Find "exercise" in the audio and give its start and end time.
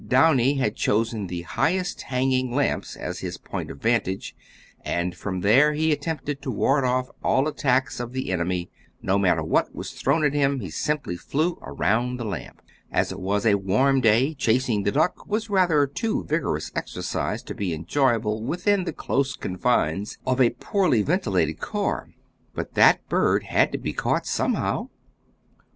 16.75-17.43